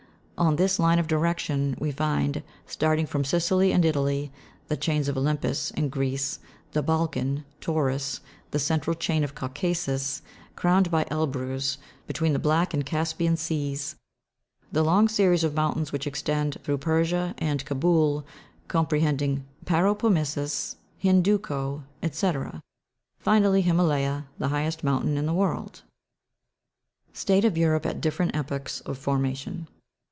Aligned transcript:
On 0.37 0.55
this 0.55 0.79
line 0.79 0.97
of 0.97 1.05
direction 1.05 1.75
we 1.79 1.91
find, 1.91 2.41
starting 2.65 3.05
from 3.05 3.23
Sicily 3.23 3.71
and 3.71 3.85
Italy, 3.85 4.31
the 4.69 4.75
chains 4.75 5.07
of 5.07 5.15
Olympus, 5.15 5.69
in 5.69 5.87
Greece, 5.89 6.39
the 6.71 6.81
Balkan, 6.81 7.45
Taurus, 7.59 8.21
the 8.49 8.57
central 8.57 8.95
chain 8.95 9.23
of 9.23 9.35
Caucasus, 9.35 10.23
crowned 10.55 10.89
by 10.89 11.03
Elbrouz, 11.11 11.77
between 12.07 12.33
the 12.33 12.39
Black 12.39 12.73
and 12.73 12.83
Caspian 12.83 13.37
seas, 13.37 13.97
the 14.71 14.83
long 14.83 15.07
series 15.07 15.43
of 15.43 15.53
mountains 15.53 15.91
which 15.91 16.07
extend 16.07 16.57
through 16.63 16.79
Persia 16.79 17.35
and 17.37 17.63
Cabool, 17.63 18.25
comprehending 18.67 19.45
Paropamisus, 19.65 20.75
Hindou 21.03 21.37
koh, 21.39 21.83
&c.; 22.11 22.31
finally, 23.19 23.61
Himalaya, 23.61 24.25
the 24.39 24.47
highest 24.47 24.83
mountain 24.83 25.17
in 25.17 25.27
the 25.27 25.35
world. 25.35 25.83
STATE 27.13 27.45
OF 27.45 27.59
EUROPE 27.59 27.85
AT 27.85 28.01
DIFFERENT 28.01 28.35
EPOCHS 28.35 28.81
OF 28.87 28.97
FORMATION. 28.97 29.67